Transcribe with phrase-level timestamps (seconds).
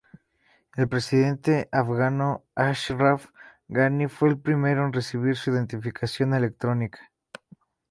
[0.75, 3.27] El presidente afgano Ashraf
[3.67, 7.11] Ghani fue el primero en recibir su identificación electrónica.